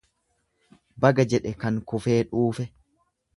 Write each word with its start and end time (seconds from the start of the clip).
Baga 1.05 1.25
jedhe 1.33 1.51
kan 1.65 1.77
kufee 1.93 2.17
dhuufe. 2.33 2.67